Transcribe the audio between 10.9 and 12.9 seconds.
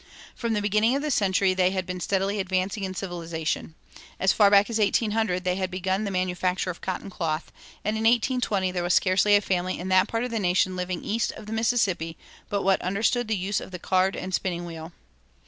east of the Mississippi but what